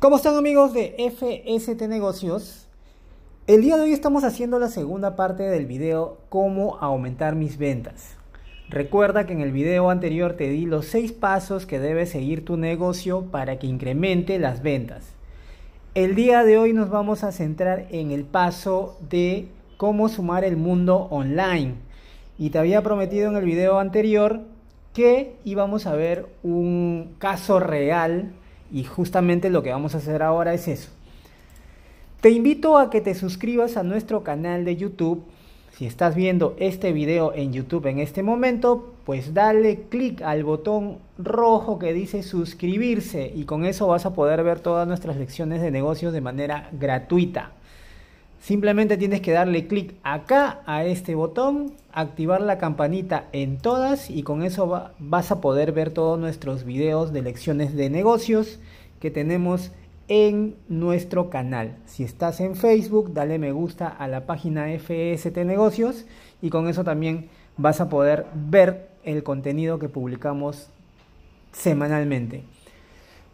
¿Cómo 0.00 0.14
están 0.14 0.36
amigos 0.36 0.74
de 0.74 0.94
FST 1.10 1.88
Negocios? 1.88 2.68
El 3.48 3.62
día 3.62 3.76
de 3.76 3.82
hoy 3.82 3.92
estamos 3.92 4.22
haciendo 4.22 4.60
la 4.60 4.68
segunda 4.68 5.16
parte 5.16 5.42
del 5.42 5.66
video 5.66 6.18
Cómo 6.28 6.78
aumentar 6.80 7.34
mis 7.34 7.58
ventas. 7.58 8.14
Recuerda 8.68 9.26
que 9.26 9.32
en 9.32 9.40
el 9.40 9.50
video 9.50 9.90
anterior 9.90 10.34
te 10.34 10.50
di 10.50 10.66
los 10.66 10.86
6 10.86 11.10
pasos 11.14 11.66
que 11.66 11.80
debe 11.80 12.06
seguir 12.06 12.44
tu 12.44 12.56
negocio 12.56 13.24
para 13.32 13.58
que 13.58 13.66
incremente 13.66 14.38
las 14.38 14.62
ventas. 14.62 15.04
El 15.96 16.14
día 16.14 16.44
de 16.44 16.58
hoy 16.58 16.72
nos 16.72 16.90
vamos 16.90 17.24
a 17.24 17.32
centrar 17.32 17.88
en 17.90 18.12
el 18.12 18.22
paso 18.22 19.00
de 19.10 19.48
cómo 19.78 20.08
sumar 20.08 20.44
el 20.44 20.56
mundo 20.56 21.08
online. 21.10 21.74
Y 22.38 22.50
te 22.50 22.60
había 22.60 22.84
prometido 22.84 23.30
en 23.30 23.36
el 23.36 23.44
video 23.44 23.80
anterior 23.80 24.42
que 24.94 25.34
íbamos 25.44 25.86
a 25.86 25.96
ver 25.96 26.28
un 26.44 27.16
caso 27.18 27.58
real 27.58 28.32
y 28.72 28.84
justamente 28.84 29.50
lo 29.50 29.62
que 29.62 29.70
vamos 29.70 29.94
a 29.94 29.98
hacer 29.98 30.22
ahora 30.22 30.54
es 30.54 30.68
eso. 30.68 30.90
Te 32.20 32.30
invito 32.30 32.78
a 32.78 32.90
que 32.90 33.00
te 33.00 33.14
suscribas 33.14 33.76
a 33.76 33.82
nuestro 33.82 34.24
canal 34.24 34.64
de 34.64 34.76
YouTube. 34.76 35.22
Si 35.70 35.86
estás 35.86 36.16
viendo 36.16 36.56
este 36.58 36.92
video 36.92 37.32
en 37.32 37.52
YouTube 37.52 37.86
en 37.86 38.00
este 38.00 38.24
momento, 38.24 38.94
pues 39.04 39.34
dale 39.34 39.82
clic 39.88 40.22
al 40.22 40.42
botón 40.42 40.98
rojo 41.18 41.78
que 41.78 41.92
dice 41.92 42.24
suscribirse 42.24 43.32
y 43.32 43.44
con 43.44 43.64
eso 43.64 43.86
vas 43.86 44.04
a 44.04 44.14
poder 44.14 44.42
ver 44.42 44.58
todas 44.58 44.88
nuestras 44.88 45.16
lecciones 45.16 45.60
de 45.62 45.70
negocios 45.70 46.12
de 46.12 46.20
manera 46.20 46.68
gratuita. 46.72 47.52
Simplemente 48.40 48.96
tienes 48.96 49.20
que 49.20 49.32
darle 49.32 49.66
clic 49.66 49.94
acá 50.02 50.62
a 50.64 50.84
este 50.84 51.14
botón, 51.14 51.72
activar 51.92 52.40
la 52.40 52.58
campanita 52.58 53.26
en 53.32 53.58
todas 53.58 54.10
y 54.10 54.22
con 54.22 54.42
eso 54.42 54.90
vas 54.98 55.30
a 55.32 55.40
poder 55.40 55.72
ver 55.72 55.90
todos 55.90 56.18
nuestros 56.18 56.64
videos 56.64 57.12
de 57.12 57.22
lecciones 57.22 57.74
de 57.74 57.90
negocios 57.90 58.60
que 59.00 59.10
tenemos 59.10 59.72
en 60.06 60.56
nuestro 60.68 61.30
canal. 61.30 61.76
Si 61.86 62.04
estás 62.04 62.40
en 62.40 62.54
Facebook, 62.54 63.12
dale 63.12 63.38
me 63.38 63.52
gusta 63.52 63.88
a 63.88 64.08
la 64.08 64.24
página 64.24 64.66
FST 64.78 65.36
Negocios 65.38 66.06
y 66.40 66.50
con 66.50 66.68
eso 66.68 66.84
también 66.84 67.28
vas 67.56 67.80
a 67.80 67.88
poder 67.88 68.26
ver 68.34 68.88
el 69.04 69.22
contenido 69.22 69.78
que 69.78 69.88
publicamos 69.88 70.70
semanalmente. 71.52 72.44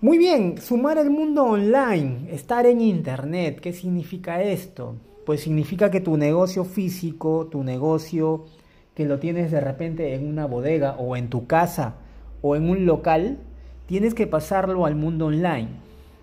Muy 0.05 0.19
bien, 0.19 0.61
sumar 0.61 0.99
el 0.99 1.09
mundo 1.09 1.45
online, 1.45 2.29
estar 2.31 2.67
en 2.67 2.83
Internet, 2.83 3.61
¿qué 3.63 3.73
significa 3.73 4.43
esto? 4.43 4.97
Pues 5.25 5.41
significa 5.41 5.91
que 5.91 6.03
tu 6.03 6.19
negocio 6.19 6.67
físico, 6.67 7.49
tu 7.51 7.65
negocio 7.65 8.45
que 8.95 9.07
lo 9.07 9.19
tienes 9.19 9.51
de 9.51 9.63
repente 9.63 10.13
en 10.13 10.29
una 10.29 10.45
bodega 10.45 10.97
o 10.99 11.17
en 11.17 11.31
tu 11.31 11.47
casa 11.47 11.95
o 12.43 12.55
en 12.55 12.69
un 12.69 12.85
local, 12.85 13.39
tienes 13.87 14.13
que 14.13 14.27
pasarlo 14.27 14.85
al 14.85 14.95
mundo 14.95 15.25
online. 15.25 15.69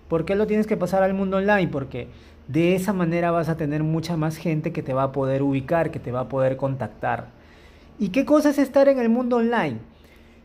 ¿Por 0.06 0.24
qué 0.24 0.36
lo 0.36 0.46
tienes 0.46 0.68
que 0.68 0.76
pasar 0.76 1.02
al 1.02 1.14
mundo 1.14 1.38
online? 1.38 1.66
Porque 1.66 2.06
de 2.46 2.76
esa 2.76 2.92
manera 2.92 3.32
vas 3.32 3.48
a 3.48 3.56
tener 3.56 3.82
mucha 3.82 4.16
más 4.16 4.36
gente 4.36 4.72
que 4.72 4.84
te 4.84 4.94
va 4.94 5.02
a 5.02 5.12
poder 5.12 5.42
ubicar, 5.42 5.90
que 5.90 5.98
te 5.98 6.12
va 6.12 6.20
a 6.20 6.28
poder 6.28 6.56
contactar. 6.56 7.30
¿Y 7.98 8.10
qué 8.10 8.24
cosa 8.24 8.50
es 8.50 8.58
estar 8.58 8.88
en 8.88 9.00
el 9.00 9.08
mundo 9.08 9.38
online? 9.38 9.80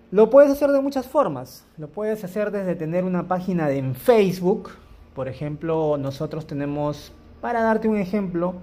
Lo 0.09 0.30
puedes 0.30 0.50
hacer 0.50 0.72
de 0.72 0.80
muchas 0.80 1.05
formas. 1.05 1.66
Lo 1.77 1.89
puedes 1.89 2.23
hacer 2.23 2.52
desde 2.52 2.75
tener 2.75 3.03
una 3.03 3.27
página 3.27 3.69
en 3.72 3.94
Facebook. 3.94 4.69
Por 5.13 5.27
ejemplo, 5.27 5.97
nosotros 5.97 6.47
tenemos, 6.47 7.11
para 7.41 7.61
darte 7.61 7.89
un 7.89 7.97
ejemplo, 7.97 8.53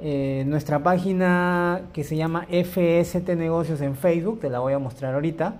eh, 0.00 0.44
nuestra 0.46 0.84
página 0.84 1.82
que 1.92 2.04
se 2.04 2.16
llama 2.16 2.46
FST 2.48 3.34
Negocios 3.34 3.80
en 3.80 3.96
Facebook. 3.96 4.38
Te 4.38 4.48
la 4.48 4.60
voy 4.60 4.74
a 4.74 4.78
mostrar 4.78 5.14
ahorita. 5.14 5.56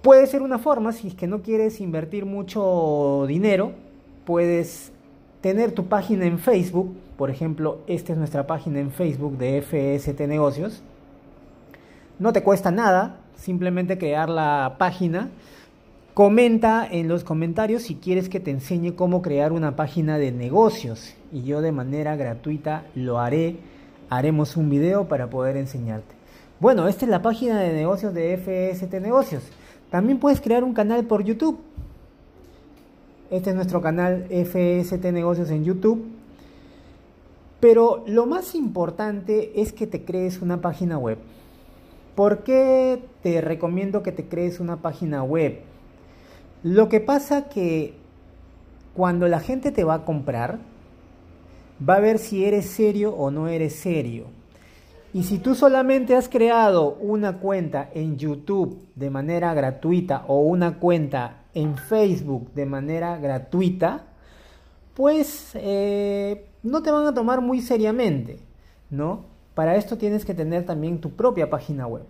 Puede 0.00 0.26
ser 0.26 0.40
una 0.40 0.58
forma, 0.58 0.92
si 0.92 1.08
es 1.08 1.14
que 1.14 1.26
no 1.26 1.42
quieres 1.42 1.82
invertir 1.82 2.24
mucho 2.24 3.26
dinero, 3.28 3.72
puedes 4.24 4.90
tener 5.42 5.72
tu 5.72 5.84
página 5.84 6.24
en 6.24 6.38
Facebook. 6.38 6.96
Por 7.18 7.28
ejemplo, 7.28 7.80
esta 7.86 8.14
es 8.14 8.18
nuestra 8.18 8.46
página 8.46 8.80
en 8.80 8.90
Facebook 8.90 9.36
de 9.36 9.60
FST 9.60 10.20
Negocios. 10.20 10.82
No 12.18 12.32
te 12.32 12.42
cuesta 12.42 12.70
nada, 12.70 13.16
simplemente 13.36 13.98
crear 13.98 14.28
la 14.28 14.76
página. 14.78 15.30
Comenta 16.14 16.86
en 16.90 17.08
los 17.08 17.24
comentarios 17.24 17.82
si 17.82 17.94
quieres 17.94 18.28
que 18.28 18.40
te 18.40 18.50
enseñe 18.50 18.94
cómo 18.94 19.22
crear 19.22 19.52
una 19.52 19.76
página 19.76 20.18
de 20.18 20.32
negocios 20.32 21.14
y 21.32 21.42
yo 21.42 21.60
de 21.60 21.72
manera 21.72 22.16
gratuita 22.16 22.84
lo 22.94 23.18
haré. 23.18 23.56
Haremos 24.08 24.56
un 24.56 24.70
video 24.70 25.06
para 25.08 25.30
poder 25.30 25.56
enseñarte. 25.56 26.14
Bueno, 26.58 26.88
esta 26.88 27.04
es 27.06 27.10
la 27.10 27.22
página 27.22 27.60
de 27.60 27.72
negocios 27.72 28.12
de 28.12 28.36
FST 28.36 28.92
Negocios. 29.00 29.44
También 29.90 30.18
puedes 30.18 30.40
crear 30.40 30.62
un 30.62 30.74
canal 30.74 31.04
por 31.04 31.24
YouTube. 31.24 31.58
Este 33.30 33.50
es 33.50 33.56
nuestro 33.56 33.80
canal 33.80 34.26
FST 34.28 35.04
Negocios 35.12 35.50
en 35.50 35.64
YouTube. 35.64 36.04
Pero 37.60 38.04
lo 38.06 38.26
más 38.26 38.54
importante 38.54 39.60
es 39.60 39.72
que 39.72 39.86
te 39.86 40.04
crees 40.04 40.42
una 40.42 40.60
página 40.60 40.98
web. 40.98 41.18
¿Por 42.20 42.42
qué 42.42 43.02
te 43.22 43.40
recomiendo 43.40 44.02
que 44.02 44.12
te 44.12 44.28
crees 44.28 44.60
una 44.60 44.82
página 44.82 45.22
web? 45.22 45.60
Lo 46.62 46.90
que 46.90 47.00
pasa 47.00 47.48
que 47.48 47.94
cuando 48.92 49.26
la 49.26 49.40
gente 49.40 49.70
te 49.70 49.84
va 49.84 49.94
a 49.94 50.04
comprar, 50.04 50.58
va 51.88 51.94
a 51.94 52.00
ver 52.00 52.18
si 52.18 52.44
eres 52.44 52.66
serio 52.66 53.14
o 53.14 53.30
no 53.30 53.48
eres 53.48 53.74
serio. 53.74 54.26
Y 55.14 55.22
si 55.22 55.38
tú 55.38 55.54
solamente 55.54 56.14
has 56.14 56.28
creado 56.28 56.98
una 57.00 57.38
cuenta 57.38 57.88
en 57.94 58.18
YouTube 58.18 58.86
de 58.96 59.08
manera 59.08 59.54
gratuita 59.54 60.26
o 60.28 60.42
una 60.42 60.78
cuenta 60.78 61.44
en 61.54 61.78
Facebook 61.78 62.52
de 62.52 62.66
manera 62.66 63.16
gratuita, 63.16 64.04
pues 64.92 65.52
eh, 65.54 66.44
no 66.62 66.82
te 66.82 66.90
van 66.90 67.06
a 67.06 67.14
tomar 67.14 67.40
muy 67.40 67.62
seriamente, 67.62 68.40
¿no? 68.90 69.29
Para 69.54 69.76
esto 69.76 69.98
tienes 69.98 70.24
que 70.24 70.34
tener 70.34 70.64
también 70.64 71.00
tu 71.00 71.10
propia 71.10 71.50
página 71.50 71.86
web. 71.86 72.04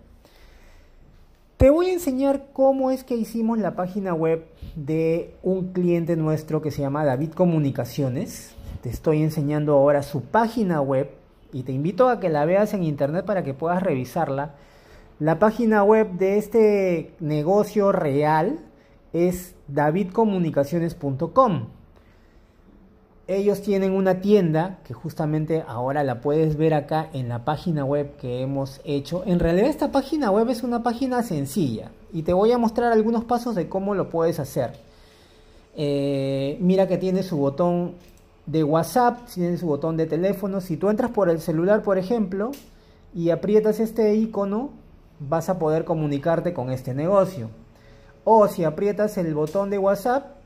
Te 1.57 1.69
voy 1.69 1.87
a 1.87 1.93
enseñar 1.93 2.47
cómo 2.53 2.89
es 2.89 3.03
que 3.03 3.15
hicimos 3.15 3.59
la 3.59 3.75
página 3.75 4.15
web 4.15 4.45
de 4.75 5.35
un 5.43 5.73
cliente 5.73 6.15
nuestro 6.15 6.61
que 6.61 6.71
se 6.71 6.81
llama 6.81 7.05
David 7.05 7.33
Comunicaciones. 7.33 8.55
Te 8.81 8.89
estoy 8.89 9.21
enseñando 9.21 9.73
ahora 9.73 10.01
su 10.01 10.23
página 10.23 10.81
web 10.81 11.11
y 11.53 11.63
te 11.63 11.71
invito 11.71 12.09
a 12.09 12.19
que 12.19 12.29
la 12.29 12.45
veas 12.45 12.73
en 12.73 12.83
internet 12.83 13.25
para 13.25 13.43
que 13.43 13.53
puedas 13.53 13.83
revisarla. 13.83 14.55
La 15.19 15.37
página 15.37 15.83
web 15.83 16.13
de 16.13 16.39
este 16.39 17.13
negocio 17.19 17.91
real 17.91 18.57
es 19.13 19.53
davidcomunicaciones.com. 19.67 21.67
Ellos 23.33 23.61
tienen 23.61 23.93
una 23.93 24.19
tienda 24.19 24.79
que 24.83 24.93
justamente 24.93 25.63
ahora 25.65 26.03
la 26.03 26.19
puedes 26.19 26.57
ver 26.57 26.73
acá 26.73 27.09
en 27.13 27.29
la 27.29 27.45
página 27.45 27.85
web 27.85 28.17
que 28.17 28.41
hemos 28.41 28.81
hecho. 28.83 29.23
En 29.25 29.39
realidad 29.39 29.69
esta 29.69 29.89
página 29.89 30.29
web 30.31 30.49
es 30.49 30.63
una 30.63 30.83
página 30.83 31.23
sencilla 31.23 31.91
y 32.11 32.23
te 32.23 32.33
voy 32.33 32.51
a 32.51 32.57
mostrar 32.57 32.91
algunos 32.91 33.23
pasos 33.23 33.55
de 33.55 33.69
cómo 33.69 33.95
lo 33.95 34.09
puedes 34.09 34.37
hacer. 34.41 34.73
Eh, 35.77 36.57
mira 36.59 36.89
que 36.89 36.97
tiene 36.97 37.23
su 37.23 37.37
botón 37.37 37.93
de 38.47 38.65
WhatsApp, 38.65 39.19
tiene 39.33 39.57
su 39.57 39.65
botón 39.65 39.95
de 39.95 40.07
teléfono. 40.07 40.59
Si 40.59 40.75
tú 40.75 40.89
entras 40.89 41.11
por 41.11 41.29
el 41.29 41.39
celular, 41.39 41.83
por 41.83 41.97
ejemplo, 41.97 42.51
y 43.15 43.29
aprietas 43.29 43.79
este 43.79 44.13
icono, 44.13 44.71
vas 45.21 45.47
a 45.47 45.57
poder 45.57 45.85
comunicarte 45.85 46.51
con 46.51 46.69
este 46.69 46.93
negocio. 46.93 47.49
O 48.25 48.49
si 48.49 48.65
aprietas 48.65 49.17
el 49.17 49.33
botón 49.33 49.69
de 49.69 49.77
WhatsApp, 49.77 50.40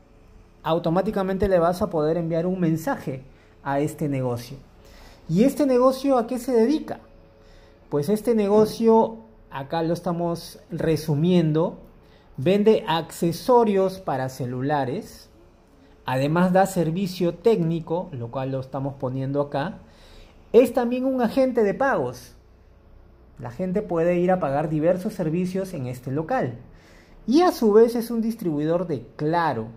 automáticamente 0.66 1.48
le 1.48 1.60
vas 1.60 1.80
a 1.80 1.90
poder 1.90 2.16
enviar 2.16 2.44
un 2.44 2.58
mensaje 2.58 3.22
a 3.62 3.78
este 3.78 4.08
negocio. 4.08 4.56
¿Y 5.28 5.44
este 5.44 5.64
negocio 5.64 6.18
a 6.18 6.26
qué 6.26 6.40
se 6.40 6.52
dedica? 6.52 6.98
Pues 7.88 8.08
este 8.08 8.34
negocio, 8.34 9.18
acá 9.48 9.84
lo 9.84 9.94
estamos 9.94 10.58
resumiendo, 10.68 11.78
vende 12.36 12.84
accesorios 12.88 14.00
para 14.00 14.28
celulares, 14.28 15.30
además 16.04 16.52
da 16.52 16.66
servicio 16.66 17.34
técnico, 17.34 18.08
lo 18.10 18.32
cual 18.32 18.50
lo 18.50 18.58
estamos 18.58 18.94
poniendo 18.94 19.40
acá, 19.40 19.78
es 20.52 20.72
también 20.72 21.04
un 21.04 21.22
agente 21.22 21.62
de 21.62 21.74
pagos. 21.74 22.34
La 23.38 23.52
gente 23.52 23.82
puede 23.82 24.18
ir 24.18 24.32
a 24.32 24.40
pagar 24.40 24.68
diversos 24.68 25.12
servicios 25.12 25.74
en 25.74 25.86
este 25.86 26.10
local. 26.10 26.58
Y 27.24 27.42
a 27.42 27.52
su 27.52 27.72
vez 27.72 27.94
es 27.94 28.10
un 28.10 28.20
distribuidor 28.20 28.88
de 28.88 29.06
Claro, 29.14 29.68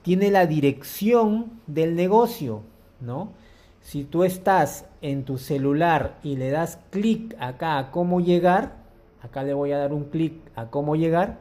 tiene 0.03 0.31
la 0.31 0.47
dirección 0.47 1.61
del 1.67 1.95
negocio, 1.95 2.63
¿no? 3.01 3.33
Si 3.81 4.05
tú 4.05 4.25
estás 4.25 4.85
en 5.01 5.25
tu 5.25 5.39
celular 5.39 6.19
y 6.23 6.37
le 6.37 6.51
das 6.51 6.79
clic 6.91 7.35
acá 7.41 7.79
a 7.79 7.91
cómo 7.91 8.21
llegar, 8.21 8.77
acá 9.23 9.43
le 9.43 9.55
voy 9.55 9.73
a 9.73 9.79
dar 9.79 9.93
un 9.93 10.05
clic 10.05 10.35
a 10.57 10.67
cómo 10.67 10.97
llegar, 10.97 11.39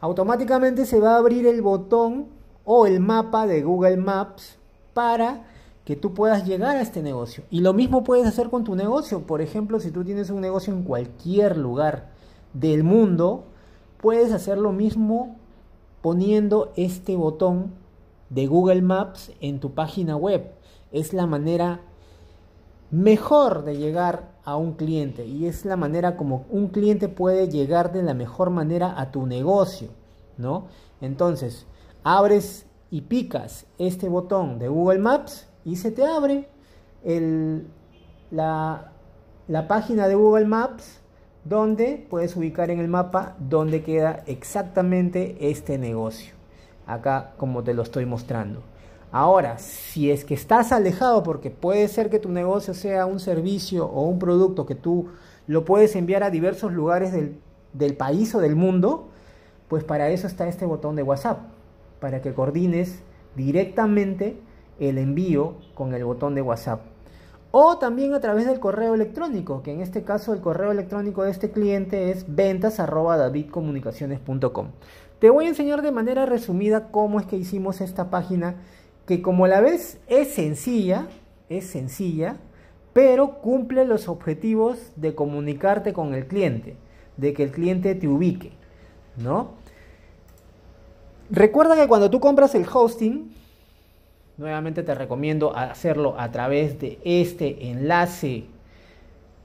automáticamente 0.00 0.86
se 0.86 1.00
va 1.00 1.14
a 1.14 1.18
abrir 1.18 1.46
el 1.46 1.62
botón 1.62 2.26
o 2.64 2.86
el 2.86 3.00
mapa 3.00 3.46
de 3.46 3.62
Google 3.62 3.96
Maps 3.96 4.58
para 4.92 5.44
que 5.84 5.96
tú 5.96 6.14
puedas 6.14 6.46
llegar 6.46 6.76
a 6.76 6.80
este 6.80 7.02
negocio. 7.02 7.44
Y 7.50 7.60
lo 7.60 7.74
mismo 7.74 8.04
puedes 8.04 8.26
hacer 8.26 8.48
con 8.48 8.64
tu 8.64 8.74
negocio. 8.74 9.26
Por 9.26 9.42
ejemplo, 9.42 9.80
si 9.80 9.90
tú 9.90 10.02
tienes 10.02 10.30
un 10.30 10.40
negocio 10.40 10.72
en 10.72 10.82
cualquier 10.82 11.56
lugar 11.56 12.08
del 12.54 12.84
mundo, 12.84 13.44
puedes 14.00 14.32
hacer 14.32 14.58
lo 14.58 14.72
mismo 14.72 15.36
poniendo 16.00 16.72
este 16.76 17.16
botón 17.16 17.83
de 18.34 18.46
Google 18.46 18.82
Maps 18.82 19.32
en 19.40 19.60
tu 19.60 19.74
página 19.74 20.16
web 20.16 20.52
es 20.92 21.12
la 21.12 21.26
manera 21.26 21.80
mejor 22.90 23.64
de 23.64 23.76
llegar 23.76 24.34
a 24.44 24.56
un 24.56 24.74
cliente 24.74 25.24
y 25.24 25.46
es 25.46 25.64
la 25.64 25.76
manera 25.76 26.16
como 26.16 26.44
un 26.50 26.68
cliente 26.68 27.08
puede 27.08 27.48
llegar 27.48 27.92
de 27.92 28.02
la 28.02 28.14
mejor 28.14 28.50
manera 28.50 29.00
a 29.00 29.10
tu 29.10 29.26
negocio, 29.26 29.88
¿no? 30.36 30.66
Entonces, 31.00 31.66
abres 32.02 32.66
y 32.90 33.02
picas 33.02 33.66
este 33.78 34.08
botón 34.08 34.58
de 34.58 34.68
Google 34.68 34.98
Maps 34.98 35.48
y 35.64 35.76
se 35.76 35.90
te 35.90 36.04
abre 36.04 36.48
la, 38.30 38.92
la 39.48 39.68
página 39.68 40.08
de 40.08 40.14
Google 40.14 40.46
Maps 40.46 41.00
donde 41.44 42.06
puedes 42.08 42.36
ubicar 42.36 42.70
en 42.70 42.80
el 42.80 42.88
mapa 42.88 43.36
donde 43.38 43.82
queda 43.82 44.22
exactamente 44.26 45.50
este 45.50 45.78
negocio. 45.78 46.33
Acá 46.86 47.34
como 47.36 47.62
te 47.62 47.74
lo 47.74 47.82
estoy 47.82 48.06
mostrando. 48.06 48.62
Ahora, 49.16 49.58
si 49.58 50.10
es 50.10 50.24
que 50.24 50.34
estás 50.34 50.72
alejado, 50.72 51.22
porque 51.22 51.50
puede 51.50 51.86
ser 51.86 52.10
que 52.10 52.18
tu 52.18 52.30
negocio 52.30 52.74
sea 52.74 53.06
un 53.06 53.20
servicio 53.20 53.86
o 53.86 54.08
un 54.08 54.18
producto 54.18 54.66
que 54.66 54.74
tú 54.74 55.06
lo 55.46 55.64
puedes 55.64 55.94
enviar 55.94 56.24
a 56.24 56.30
diversos 56.30 56.72
lugares 56.72 57.12
del, 57.12 57.96
país 57.96 58.34
o 58.34 58.40
del 58.40 58.56
mundo, 58.56 59.06
pues 59.68 59.84
para 59.84 60.10
eso 60.10 60.26
está 60.26 60.48
este 60.48 60.66
botón 60.66 60.96
de 60.96 61.04
WhatsApp, 61.04 61.38
para 62.00 62.22
que 62.22 62.34
coordines 62.34 63.04
directamente 63.36 64.36
el 64.80 64.98
envío 64.98 65.58
con 65.74 65.94
el 65.94 66.04
botón 66.04 66.34
de 66.34 66.42
WhatsApp. 66.42 66.80
O 67.52 67.78
también 67.78 68.14
a 68.14 68.20
través 68.20 68.46
del 68.46 68.58
correo 68.58 68.94
electrónico, 68.94 69.62
que 69.62 69.70
en 69.70 69.80
este 69.80 70.02
caso 70.02 70.32
el 70.32 70.40
correo 70.40 70.72
electrónico 70.72 71.22
de 71.22 71.30
este 71.30 71.52
cliente 71.52 72.10
es 72.10 72.24
ventas.davidcomunicaciones.com. 72.26 74.66
Te 75.18 75.30
voy 75.30 75.46
a 75.46 75.48
enseñar 75.48 75.82
de 75.82 75.92
manera 75.92 76.26
resumida 76.26 76.88
cómo 76.90 77.20
es 77.20 77.26
que 77.26 77.36
hicimos 77.36 77.80
esta 77.80 78.10
página 78.10 78.56
que 79.06 79.22
como 79.22 79.46
la 79.46 79.60
ves 79.60 79.98
es 80.06 80.34
sencilla, 80.34 81.08
es 81.48 81.66
sencilla, 81.66 82.38
pero 82.92 83.40
cumple 83.40 83.84
los 83.84 84.08
objetivos 84.08 84.92
de 84.96 85.14
comunicarte 85.14 85.92
con 85.92 86.14
el 86.14 86.26
cliente, 86.26 86.76
de 87.16 87.32
que 87.34 87.44
el 87.44 87.50
cliente 87.50 87.94
te 87.94 88.08
ubique, 88.08 88.52
¿no? 89.16 89.52
Recuerda 91.30 91.74
que 91.74 91.88
cuando 91.88 92.10
tú 92.10 92.20
compras 92.20 92.54
el 92.54 92.66
hosting, 92.70 93.34
nuevamente 94.36 94.82
te 94.82 94.94
recomiendo 94.94 95.56
hacerlo 95.56 96.14
a 96.18 96.30
través 96.30 96.78
de 96.78 96.98
este 97.04 97.70
enlace 97.70 98.46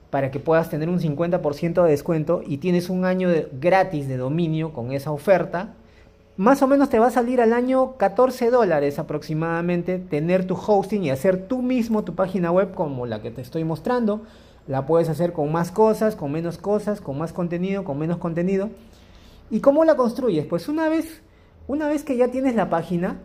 para 0.09 0.31
que 0.31 0.39
puedas 0.39 0.69
tener 0.69 0.89
un 0.89 1.00
50% 1.00 1.83
de 1.83 1.89
descuento 1.89 2.41
y 2.45 2.57
tienes 2.57 2.89
un 2.89 3.06
año 3.06 3.29
gratis 3.59 4.07
de 4.07 4.17
dominio 4.17 4.73
con 4.73 4.91
esa 4.91 5.11
oferta 5.11 5.75
más 6.39 6.61
o 6.61 6.67
menos 6.67 6.88
te 6.88 7.00
va 7.00 7.07
a 7.07 7.11
salir 7.11 7.41
al 7.41 7.51
año 7.51 7.97
14 7.97 8.50
dólares 8.50 8.97
aproximadamente 8.97 10.00
tener 10.00 10.47
tu 10.47 10.53
hosting 10.56 11.03
y 11.03 11.09
hacer 11.09 11.50
tú 11.50 11.61
mismo 11.61 12.06
tu 12.06 12.15
página 12.15 12.50
web 12.50 12.73
como 12.73 13.06
la 13.06 13.21
que 13.21 13.29
te 13.29 13.41
estoy 13.41 13.65
mostrando. 13.65 14.21
La 14.65 14.85
puedes 14.85 15.09
hacer 15.09 15.33
con 15.33 15.51
más 15.51 15.69
cosas, 15.69 16.16
con 16.16 16.31
menos 16.31 16.57
cosas, 16.57 17.01
con 17.01 17.18
más 17.18 17.33
contenido, 17.33 17.83
con 17.83 17.99
menos 17.99 18.19
contenido. 18.19 18.69
¿Y 19.51 19.59
cómo 19.59 19.83
la 19.83 19.97
construyes? 19.97 20.45
Pues 20.45 20.69
una 20.69 20.87
vez, 20.87 21.21
una 21.68 21.89
vez 21.89 22.06
que 22.06 22.16
ya 22.16 22.30
tienes 22.30 22.56
la 22.56 22.69
página, 22.69 23.18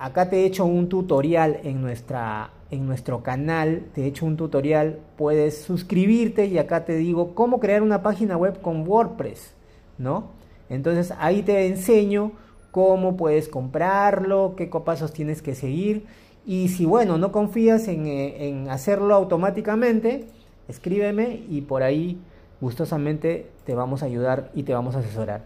acá 0.00 0.28
te 0.28 0.38
he 0.38 0.44
hecho 0.44 0.64
un 0.64 0.88
tutorial 0.88 1.60
en, 1.62 1.80
nuestra, 1.80 2.50
en 2.70 2.86
nuestro 2.86 3.22
canal, 3.22 3.86
te 3.94 4.02
he 4.02 4.06
hecho 4.06 4.26
un 4.26 4.36
tutorial, 4.36 4.98
puedes 5.16 5.62
suscribirte 5.62 6.46
y 6.46 6.58
acá 6.58 6.84
te 6.84 6.96
digo 6.96 7.34
cómo 7.34 7.60
crear 7.60 7.82
una 7.82 8.02
página 8.02 8.36
web 8.36 8.60
con 8.60 8.86
WordPress, 8.86 9.54
¿no? 9.96 10.30
Entonces 10.68 11.14
ahí 11.18 11.42
te 11.42 11.66
enseño 11.66 12.32
cómo 12.70 13.16
puedes 13.16 13.48
comprarlo, 13.48 14.54
qué 14.56 14.66
pasos 14.66 15.12
tienes 15.12 15.42
que 15.42 15.54
seguir. 15.54 16.06
Y 16.46 16.68
si 16.68 16.84
bueno, 16.84 17.18
no 17.18 17.32
confías 17.32 17.88
eh, 17.88 18.48
en, 18.48 18.68
hacerlo 18.70 19.14
automáticamente, 19.14 20.26
escríbeme 20.68 21.42
y 21.48 21.62
por 21.62 21.82
ahí 21.82 22.20
gustosamente 22.60 23.50
te 23.64 23.74
vamos 23.74 24.02
a 24.02 24.06
ayudar 24.06 24.50
y 24.54 24.62
te 24.62 24.74
vamos 24.74 24.94
a 24.94 24.98
asesorar. 24.98 25.44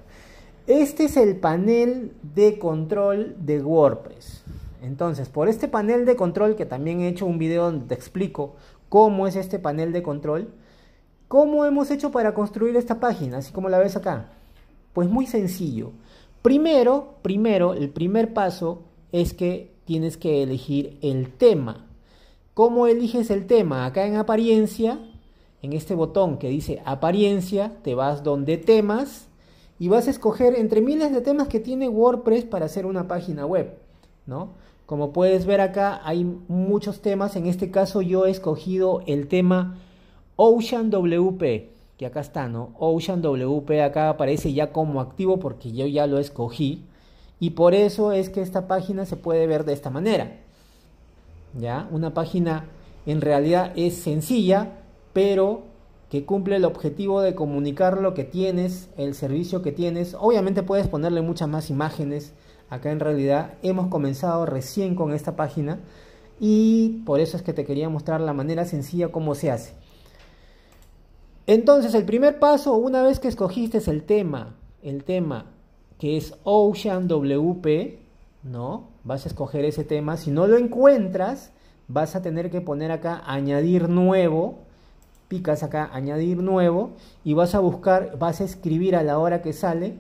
Este 0.67 1.05
es 1.05 1.17
el 1.17 1.37
panel 1.37 2.13
de 2.35 2.59
control 2.59 3.35
de 3.39 3.61
WordPress. 3.63 4.45
Entonces, 4.83 5.29
por 5.29 5.49
este 5.49 5.69
panel 5.69 6.05
de 6.05 6.17
control, 6.17 6.57
que 6.57 6.67
también 6.67 7.01
he 7.01 7.09
hecho 7.09 7.25
un 7.25 7.39
video 7.39 7.65
donde 7.65 7.87
te 7.87 7.95
explico 7.95 8.57
cómo 8.89 9.27
es 9.27 9.37
este 9.37 9.59
panel 9.59 9.93
de 9.93 10.03
control, 10.03 10.53
cómo 11.29 11.65
hemos 11.65 11.91
hecho 11.91 12.11
para 12.11 12.35
construir 12.35 12.77
esta 12.77 12.99
página, 12.99 13.39
así 13.39 13.53
como 13.53 13.69
la 13.69 13.79
ves 13.79 13.97
acá. 13.97 14.33
Pues 14.93 15.09
muy 15.09 15.27
sencillo. 15.27 15.93
Primero, 16.43 17.15
primero, 17.23 17.75
el 17.75 17.91
primer 17.91 18.35
paso 18.35 18.83
es 19.13 19.33
que 19.33 19.73
tienes 19.85 20.17
que 20.17 20.43
elegir 20.43 20.99
el 21.01 21.33
tema. 21.33 21.87
¿Cómo 22.53 22.87
eliges 22.87 23.31
el 23.31 23.47
tema? 23.47 23.87
Acá 23.87 24.07
en 24.07 24.17
apariencia, 24.17 24.99
en 25.63 25.73
este 25.73 25.95
botón 25.95 26.39
que 26.39 26.49
dice 26.49 26.83
apariencia, 26.85 27.73
te 27.83 27.95
vas 27.95 28.25
donde 28.25 28.59
temas 28.59 29.29
y 29.79 29.89
vas 29.89 30.09
a 30.09 30.11
escoger 30.11 30.57
entre 30.57 30.81
miles 30.81 31.13
de 31.13 31.21
temas 31.21 31.49
que 31.49 31.61
tiene 31.61 31.89
WordPress 31.89 32.45
para 32.45 32.67
hacer 32.67 32.85
una 32.85 33.07
página 33.07 33.47
web, 33.47 33.79
¿no? 34.27 34.51
Como 34.93 35.15
puedes 35.15 35.47
ver 35.47 35.63
acá 35.63 36.03
hay 36.05 36.23
muchos 36.49 37.01
temas, 37.01 37.35
en 37.37 37.47
este 37.47 37.71
caso 37.71 38.03
yo 38.03 38.27
he 38.27 38.31
escogido 38.31 39.01
el 39.07 39.27
tema 39.27 39.79
Ocean 40.37 40.91
WP 40.91 41.73
acá 42.05 42.21
está, 42.21 42.47
¿no? 42.47 42.75
Ocean 42.79 43.23
WP 43.23 43.71
acá 43.81 44.11
aparece 44.11 44.53
ya 44.53 44.71
como 44.71 45.01
activo 45.01 45.39
porque 45.39 45.73
yo 45.73 45.87
ya 45.87 46.07
lo 46.07 46.19
escogí 46.19 46.85
y 47.41 47.53
por 47.53 47.73
eso 47.73 48.13
es 48.13 48.29
que 48.29 48.43
esta 48.43 48.69
página 48.69 49.07
se 49.07 49.17
puede 49.17 49.47
ver 49.47 49.65
de 49.65 49.73
esta 49.73 49.89
manera. 49.89 50.41
¿ya? 51.59 51.89
Una 51.91 52.13
página 52.13 52.67
en 53.07 53.23
realidad 53.23 53.73
es 53.77 53.95
sencilla, 53.95 54.73
pero 55.15 55.63
que 56.11 56.27
cumple 56.27 56.57
el 56.57 56.67
objetivo 56.67 57.23
de 57.23 57.35
comunicar 57.35 57.97
lo 57.97 58.13
que 58.13 58.25
tienes, 58.25 58.91
el 58.99 59.15
servicio 59.15 59.63
que 59.63 59.73
tienes. 59.73 60.15
Obviamente 60.21 60.63
puedes 60.63 60.87
ponerle 60.87 61.23
muchas 61.23 61.49
más 61.49 61.71
imágenes. 61.71 62.35
Acá 62.73 62.91
en 62.91 63.01
realidad 63.01 63.53
hemos 63.63 63.89
comenzado 63.89 64.47
recién 64.47 64.95
con 64.95 65.13
esta 65.13 65.37
página 65.37 65.81
y 66.41 67.03
por 67.05 67.21
eso 67.21 67.37
es 67.37 67.43
que 67.43 67.53
te 67.53 67.67
quería 67.67 67.91
mostrar 67.91 68.23
la 68.23 68.33
manera 68.33 68.65
sencilla 68.65 69.13
cómo 69.13 69.35
se 69.35 69.51
hace. 69.51 69.75
Entonces, 71.47 71.93
el 71.93 72.07
primer 72.07 72.39
paso, 72.39 72.75
una 72.77 73.03
vez 73.03 73.21
que 73.21 73.29
escogiste 73.29 73.79
el 73.91 74.05
tema, 74.05 74.55
el 74.83 75.05
tema 75.05 75.51
que 75.99 76.17
es 76.17 76.35
Ocean 76.45 77.09
WP, 77.09 77.99
¿no? 78.43 78.89
Vas 79.05 79.27
a 79.27 79.29
escoger 79.29 79.67
ese 79.67 79.85
tema. 79.85 80.17
Si 80.17 80.31
no 80.31 80.47
lo 80.47 80.57
encuentras, 80.57 81.53
vas 81.89 82.17
a 82.17 82.23
tener 82.23 82.51
que 82.51 82.63
poner 82.63 82.91
acá 82.91 83.23
añadir 83.27 83.91
nuevo. 83.91 84.61
Picas 85.29 85.63
acá 85.63 85.91
añadir 85.93 86.39
nuevo 86.39 86.93
y 87.23 87.35
vas 87.35 87.55
a 87.55 87.59
buscar, 87.59 88.19
vas 88.19 88.41
a 88.41 88.45
escribir 88.45 88.97
a 88.97 89.03
la 89.03 89.19
hora 89.19 89.43
que 89.43 89.53
sale 89.53 89.97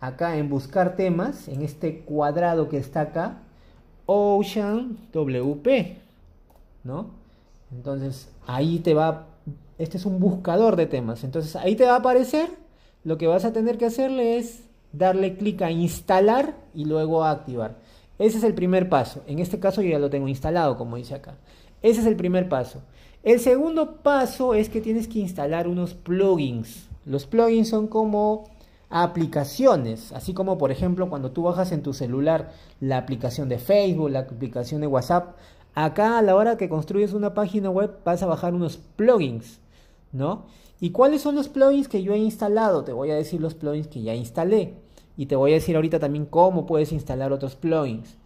acá 0.00 0.36
en 0.36 0.48
buscar 0.48 0.96
temas, 0.96 1.48
en 1.48 1.62
este 1.62 2.00
cuadrado 2.00 2.68
que 2.68 2.78
está 2.78 3.02
acá, 3.02 3.38
Ocean 4.06 4.96
WP, 5.12 5.98
¿no? 6.84 7.10
Entonces 7.72 8.28
ahí 8.46 8.78
te 8.78 8.94
va, 8.94 9.26
este 9.78 9.96
es 9.96 10.06
un 10.06 10.20
buscador 10.20 10.76
de 10.76 10.86
temas, 10.86 11.24
entonces 11.24 11.56
ahí 11.56 11.74
te 11.76 11.84
va 11.84 11.94
a 11.94 11.98
aparecer, 11.98 12.48
lo 13.04 13.18
que 13.18 13.26
vas 13.26 13.44
a 13.44 13.52
tener 13.52 13.78
que 13.78 13.86
hacerle 13.86 14.38
es 14.38 14.62
darle 14.92 15.36
clic 15.36 15.62
a 15.62 15.70
instalar 15.70 16.54
y 16.74 16.84
luego 16.84 17.24
a 17.24 17.30
activar. 17.30 17.76
Ese 18.18 18.38
es 18.38 18.44
el 18.44 18.54
primer 18.54 18.88
paso, 18.88 19.22
en 19.26 19.40
este 19.40 19.58
caso 19.58 19.82
yo 19.82 19.90
ya 19.90 19.98
lo 19.98 20.10
tengo 20.10 20.28
instalado 20.28 20.76
como 20.76 20.96
dice 20.96 21.14
acá. 21.14 21.34
Ese 21.82 22.00
es 22.00 22.06
el 22.06 22.16
primer 22.16 22.48
paso. 22.48 22.82
El 23.22 23.40
segundo 23.40 23.96
paso 23.96 24.54
es 24.54 24.68
que 24.68 24.80
tienes 24.80 25.08
que 25.08 25.18
instalar 25.18 25.68
unos 25.68 25.94
plugins. 25.94 26.88
Los 27.04 27.26
plugins 27.26 27.68
son 27.68 27.88
como 27.88 28.44
aplicaciones, 28.88 30.12
así 30.12 30.32
como 30.32 30.58
por 30.58 30.70
ejemplo 30.70 31.08
cuando 31.08 31.32
tú 31.32 31.42
bajas 31.42 31.72
en 31.72 31.82
tu 31.82 31.92
celular 31.92 32.52
la 32.80 32.98
aplicación 32.98 33.48
de 33.48 33.58
Facebook, 33.58 34.10
la 34.10 34.20
aplicación 34.20 34.80
de 34.80 34.86
WhatsApp, 34.86 35.36
acá 35.74 36.18
a 36.18 36.22
la 36.22 36.36
hora 36.36 36.56
que 36.56 36.68
construyes 36.68 37.12
una 37.12 37.34
página 37.34 37.70
web 37.70 37.98
vas 38.04 38.22
a 38.22 38.26
bajar 38.26 38.54
unos 38.54 38.76
plugins, 38.76 39.60
¿no? 40.12 40.46
¿Y 40.78 40.90
cuáles 40.90 41.22
son 41.22 41.34
los 41.34 41.48
plugins 41.48 41.88
que 41.88 42.02
yo 42.02 42.12
he 42.12 42.18
instalado? 42.18 42.84
Te 42.84 42.92
voy 42.92 43.10
a 43.10 43.16
decir 43.16 43.40
los 43.40 43.54
plugins 43.54 43.88
que 43.88 44.02
ya 44.02 44.14
instalé 44.14 44.74
y 45.16 45.26
te 45.26 45.36
voy 45.36 45.52
a 45.52 45.54
decir 45.54 45.74
ahorita 45.74 45.98
también 45.98 46.26
cómo 46.26 46.66
puedes 46.66 46.92
instalar 46.92 47.32
otros 47.32 47.56
plugins. 47.56 48.16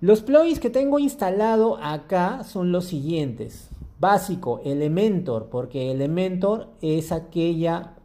Los 0.00 0.22
plugins 0.22 0.60
que 0.60 0.70
tengo 0.70 1.00
instalado 1.00 1.76
acá 1.82 2.44
son 2.44 2.70
los 2.70 2.84
siguientes. 2.84 3.68
Básico, 3.98 4.60
Elementor, 4.64 5.48
porque 5.50 5.90
Elementor 5.90 6.68
es 6.80 7.10
aquella 7.10 7.97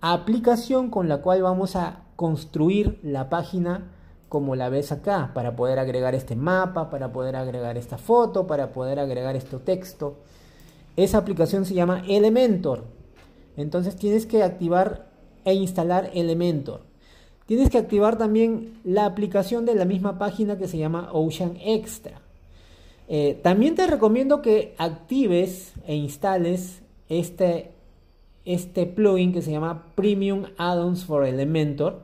aplicación 0.00 0.90
con 0.90 1.08
la 1.08 1.18
cual 1.18 1.42
vamos 1.42 1.76
a 1.76 2.04
construir 2.16 2.98
la 3.02 3.28
página 3.28 3.90
como 4.28 4.54
la 4.54 4.68
ves 4.68 4.92
acá, 4.92 5.32
para 5.34 5.56
poder 5.56 5.80
agregar 5.80 6.14
este 6.14 6.36
mapa, 6.36 6.88
para 6.88 7.12
poder 7.12 7.34
agregar 7.34 7.76
esta 7.76 7.98
foto, 7.98 8.46
para 8.46 8.72
poder 8.72 9.00
agregar 9.00 9.34
este 9.34 9.58
texto. 9.58 10.18
Esa 10.96 11.18
aplicación 11.18 11.64
se 11.66 11.74
llama 11.74 12.04
Elementor. 12.08 12.84
Entonces 13.56 13.96
tienes 13.96 14.26
que 14.26 14.44
activar 14.44 15.10
e 15.44 15.54
instalar 15.54 16.10
Elementor. 16.14 16.82
Tienes 17.46 17.70
que 17.70 17.78
activar 17.78 18.18
también 18.18 18.78
la 18.84 19.04
aplicación 19.06 19.66
de 19.66 19.74
la 19.74 19.84
misma 19.84 20.16
página 20.16 20.56
que 20.56 20.68
se 20.68 20.78
llama 20.78 21.10
Ocean 21.12 21.56
Extra. 21.60 22.20
Eh, 23.08 23.40
también 23.42 23.74
te 23.74 23.88
recomiendo 23.88 24.40
que 24.40 24.76
actives 24.78 25.72
e 25.84 25.96
instales 25.96 26.82
este 27.08 27.72
este 28.44 28.86
plugin 28.86 29.32
que 29.32 29.42
se 29.42 29.50
llama 29.50 29.86
Premium 29.94 30.44
Add-ons 30.56 31.04
for 31.04 31.24
Elementor, 31.24 32.00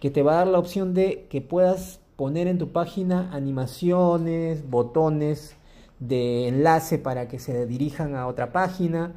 que 0.00 0.10
te 0.10 0.22
va 0.22 0.32
a 0.32 0.36
dar 0.36 0.46
la 0.48 0.58
opción 0.58 0.94
de 0.94 1.26
que 1.30 1.40
puedas 1.40 2.00
poner 2.16 2.48
en 2.48 2.58
tu 2.58 2.68
página 2.72 3.30
animaciones, 3.32 4.68
botones 4.68 5.54
de 6.00 6.48
enlace 6.48 6.98
para 6.98 7.28
que 7.28 7.38
se 7.38 7.66
dirijan 7.66 8.14
a 8.14 8.26
otra 8.26 8.52
página, 8.52 9.14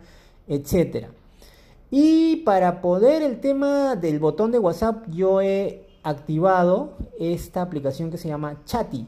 etc. 0.48 1.08
Y 1.92 2.38
para 2.38 2.82
poder 2.82 3.22
el 3.22 3.40
tema 3.40 3.96
del 3.96 4.20
botón 4.20 4.52
de 4.52 4.60
WhatsApp, 4.60 5.08
yo 5.10 5.42
he 5.42 5.88
activado 6.04 6.94
esta 7.20 7.62
aplicación 7.62 8.12
que 8.12 8.18
se 8.18 8.28
llama 8.28 8.62
Chatty. 8.66 9.06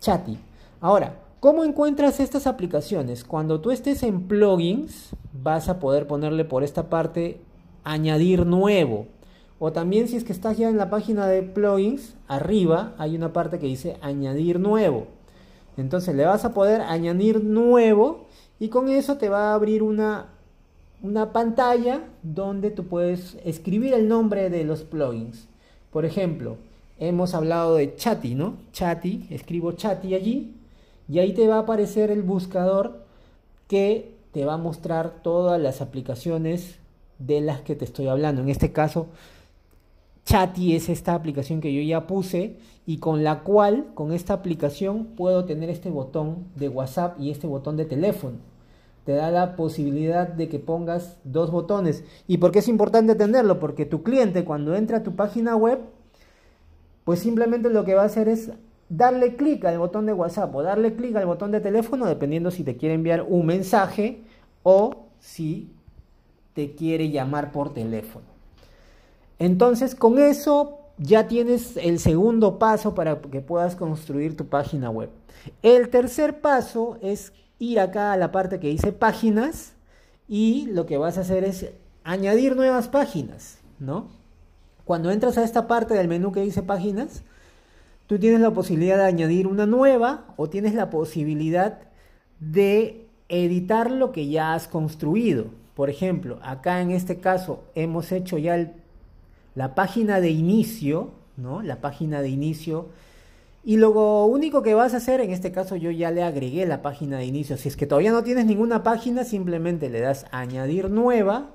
Chatty. 0.00 0.38
Ahora, 0.80 1.14
¿Cómo 1.40 1.62
encuentras 1.62 2.18
estas 2.18 2.48
aplicaciones? 2.48 3.22
Cuando 3.22 3.60
tú 3.60 3.70
estés 3.70 4.02
en 4.02 4.26
plugins, 4.26 5.10
vas 5.32 5.68
a 5.68 5.78
poder 5.78 6.08
ponerle 6.08 6.44
por 6.44 6.64
esta 6.64 6.90
parte 6.90 7.40
añadir 7.84 8.44
nuevo. 8.44 9.06
O 9.60 9.70
también 9.70 10.08
si 10.08 10.16
es 10.16 10.24
que 10.24 10.32
estás 10.32 10.58
ya 10.58 10.68
en 10.68 10.78
la 10.78 10.90
página 10.90 11.28
de 11.28 11.44
plugins, 11.44 12.16
arriba 12.26 12.92
hay 12.98 13.14
una 13.14 13.32
parte 13.32 13.60
que 13.60 13.68
dice 13.68 13.98
añadir 14.00 14.58
nuevo. 14.58 15.06
Entonces 15.76 16.16
le 16.16 16.24
vas 16.24 16.44
a 16.44 16.52
poder 16.52 16.80
añadir 16.80 17.44
nuevo 17.44 18.26
y 18.58 18.68
con 18.68 18.88
eso 18.88 19.16
te 19.16 19.28
va 19.28 19.52
a 19.52 19.54
abrir 19.54 19.84
una, 19.84 20.30
una 21.02 21.32
pantalla 21.32 22.02
donde 22.24 22.72
tú 22.72 22.88
puedes 22.88 23.38
escribir 23.44 23.94
el 23.94 24.08
nombre 24.08 24.50
de 24.50 24.64
los 24.64 24.82
plugins. 24.82 25.46
Por 25.92 26.04
ejemplo, 26.04 26.56
hemos 26.98 27.32
hablado 27.32 27.76
de 27.76 27.94
Chatty, 27.94 28.34
¿no? 28.34 28.56
Chatty, 28.72 29.28
escribo 29.30 29.70
Chatty 29.70 30.16
allí 30.16 30.57
y 31.08 31.18
ahí 31.18 31.32
te 31.32 31.48
va 31.48 31.56
a 31.56 31.60
aparecer 31.60 32.10
el 32.10 32.22
buscador 32.22 33.04
que 33.66 34.14
te 34.32 34.44
va 34.44 34.54
a 34.54 34.58
mostrar 34.58 35.22
todas 35.22 35.60
las 35.60 35.80
aplicaciones 35.80 36.78
de 37.18 37.40
las 37.40 37.62
que 37.62 37.74
te 37.74 37.84
estoy 37.84 38.08
hablando. 38.08 38.42
En 38.42 38.48
este 38.48 38.72
caso, 38.72 39.06
Chatty 40.24 40.76
es 40.76 40.88
esta 40.90 41.14
aplicación 41.14 41.60
que 41.60 41.72
yo 41.72 41.80
ya 41.80 42.06
puse 42.06 42.58
y 42.86 42.98
con 42.98 43.24
la 43.24 43.40
cual, 43.40 43.86
con 43.94 44.12
esta 44.12 44.34
aplicación, 44.34 45.06
puedo 45.16 45.46
tener 45.46 45.70
este 45.70 45.90
botón 45.90 46.44
de 46.54 46.68
WhatsApp 46.68 47.18
y 47.18 47.30
este 47.30 47.46
botón 47.46 47.76
de 47.76 47.86
teléfono. 47.86 48.36
Te 49.04 49.12
da 49.12 49.30
la 49.30 49.56
posibilidad 49.56 50.28
de 50.28 50.50
que 50.50 50.58
pongas 50.58 51.16
dos 51.24 51.50
botones. 51.50 52.04
¿Y 52.26 52.36
por 52.36 52.52
qué 52.52 52.58
es 52.58 52.68
importante 52.68 53.14
tenerlo? 53.14 53.58
Porque 53.58 53.86
tu 53.86 54.02
cliente 54.02 54.44
cuando 54.44 54.74
entra 54.76 54.98
a 54.98 55.02
tu 55.02 55.16
página 55.16 55.56
web, 55.56 55.80
pues 57.04 57.20
simplemente 57.20 57.70
lo 57.70 57.86
que 57.86 57.94
va 57.94 58.02
a 58.02 58.06
hacer 58.06 58.28
es 58.28 58.52
darle 58.88 59.36
clic 59.36 59.64
al 59.64 59.78
botón 59.78 60.06
de 60.06 60.12
WhatsApp 60.12 60.54
o 60.54 60.62
darle 60.62 60.94
clic 60.94 61.14
al 61.16 61.26
botón 61.26 61.50
de 61.50 61.60
teléfono 61.60 62.06
dependiendo 62.06 62.50
si 62.50 62.64
te 62.64 62.76
quiere 62.76 62.94
enviar 62.94 63.22
un 63.28 63.46
mensaje 63.46 64.22
o 64.62 65.06
si 65.18 65.70
te 66.54 66.74
quiere 66.74 67.10
llamar 67.10 67.52
por 67.52 67.74
teléfono. 67.74 68.26
Entonces 69.38 69.94
con 69.94 70.18
eso 70.18 70.78
ya 70.96 71.28
tienes 71.28 71.76
el 71.76 71.98
segundo 71.98 72.58
paso 72.58 72.94
para 72.94 73.20
que 73.20 73.40
puedas 73.40 73.76
construir 73.76 74.36
tu 74.36 74.46
página 74.46 74.90
web. 74.90 75.10
El 75.62 75.90
tercer 75.90 76.40
paso 76.40 76.98
es 77.02 77.32
ir 77.58 77.78
acá 77.80 78.12
a 78.12 78.16
la 78.16 78.32
parte 78.32 78.58
que 78.58 78.68
dice 78.68 78.92
páginas 78.92 79.74
y 80.28 80.66
lo 80.72 80.86
que 80.86 80.96
vas 80.96 81.18
a 81.18 81.22
hacer 81.22 81.44
es 81.44 81.70
añadir 82.04 82.56
nuevas 82.56 82.88
páginas, 82.88 83.58
¿no? 83.78 84.08
Cuando 84.84 85.10
entras 85.10 85.38
a 85.38 85.44
esta 85.44 85.68
parte 85.68 85.94
del 85.94 86.08
menú 86.08 86.32
que 86.32 86.40
dice 86.40 86.62
páginas, 86.62 87.22
tú 88.08 88.18
tienes 88.18 88.40
la 88.40 88.50
posibilidad 88.50 88.96
de 88.96 89.04
añadir 89.04 89.46
una 89.46 89.66
nueva 89.66 90.24
o 90.36 90.48
tienes 90.48 90.74
la 90.74 90.90
posibilidad 90.90 91.78
de 92.40 93.06
editar 93.28 93.90
lo 93.90 94.12
que 94.12 94.28
ya 94.28 94.54
has 94.54 94.66
construido. 94.66 95.46
Por 95.74 95.90
ejemplo, 95.90 96.40
acá 96.42 96.80
en 96.80 96.90
este 96.90 97.20
caso 97.20 97.64
hemos 97.74 98.10
hecho 98.10 98.38
ya 98.38 98.72
la 99.54 99.74
página 99.74 100.20
de 100.20 100.30
inicio, 100.30 101.10
¿no? 101.36 101.62
La 101.62 101.82
página 101.82 102.22
de 102.22 102.30
inicio. 102.30 102.88
Y 103.62 103.76
lo 103.76 104.24
único 104.24 104.62
que 104.62 104.72
vas 104.72 104.94
a 104.94 104.96
hacer, 104.96 105.20
en 105.20 105.30
este 105.30 105.52
caso 105.52 105.76
yo 105.76 105.90
ya 105.90 106.10
le 106.10 106.22
agregué 106.22 106.64
la 106.64 106.80
página 106.80 107.18
de 107.18 107.26
inicio. 107.26 107.58
Si 107.58 107.68
es 107.68 107.76
que 107.76 107.86
todavía 107.86 108.12
no 108.12 108.24
tienes 108.24 108.46
ninguna 108.46 108.82
página, 108.82 109.24
simplemente 109.24 109.90
le 109.90 110.00
das 110.00 110.24
añadir 110.30 110.88
nueva 110.88 111.50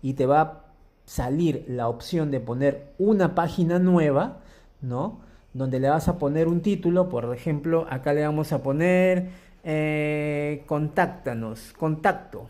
y 0.00 0.14
te 0.14 0.24
va 0.24 0.40
a 0.40 0.64
salir 1.04 1.66
la 1.68 1.88
opción 1.88 2.30
de 2.30 2.40
poner 2.40 2.94
una 2.96 3.34
página 3.34 3.78
nueva, 3.78 4.38
¿no? 4.80 5.27
Donde 5.52 5.80
le 5.80 5.88
vas 5.88 6.08
a 6.08 6.18
poner 6.18 6.48
un 6.48 6.60
título, 6.60 7.08
por 7.08 7.34
ejemplo, 7.34 7.86
acá 7.90 8.12
le 8.12 8.24
vamos 8.24 8.52
a 8.52 8.62
poner 8.62 9.30
eh, 9.64 10.64
contáctanos, 10.66 11.72
contacto, 11.78 12.46